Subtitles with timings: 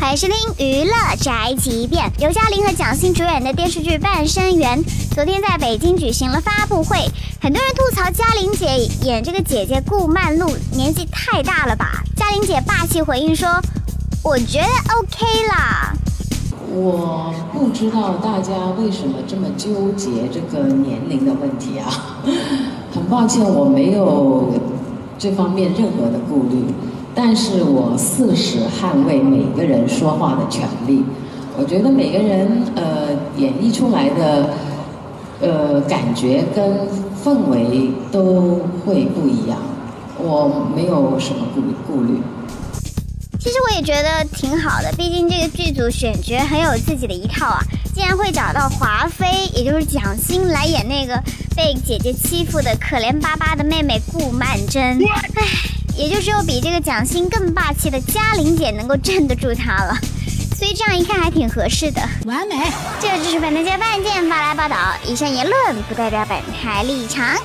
[0.00, 2.10] 欢迎收听娱乐宅急便。
[2.18, 4.82] 刘嘉玲和蒋欣主演的电视剧《半生缘》
[5.14, 6.96] 昨天在北京举行了发布会，
[7.38, 8.66] 很多人吐槽嘉玲姐
[9.06, 12.02] 演这个姐姐顾曼璐年纪太大了吧？
[12.16, 13.46] 嘉玲姐霸气回应说
[14.24, 14.66] ：“我觉得
[14.96, 15.92] OK 啦。”
[16.72, 22.22] 我不知道大家为什么这么纠结这个年龄的问题啊？
[22.94, 24.54] 很抱歉，我没有
[25.18, 26.64] 这方面任何的顾虑。
[27.14, 31.04] 但是我誓死捍卫每个人说话的权利。
[31.58, 34.50] 我觉得每个人呃演绎出来的
[35.40, 36.88] 呃感觉跟
[37.22, 39.58] 氛围都会不一样。
[40.18, 42.20] 我没有什么顾顾虑。
[43.38, 47.60] 其实我也觉得挺好的，毕竟这个剧组选角很有自己的一套啊。
[47.92, 51.20] 竟然会找到华妃，也就是蒋欣来演那个
[51.56, 54.96] 被姐姐欺负的可怜巴巴的妹妹顾曼桢。
[55.34, 55.79] 唉。
[55.96, 59.94] 也就只有比这个蒋欣更霸气的嘉玲姐能够镇得住她了，
[60.56, 62.00] 所以这样一看还挺合适的。
[62.26, 62.54] 完美，
[63.00, 67.36] 这就是本台接半件发来报道，以上言论不代表本台立场。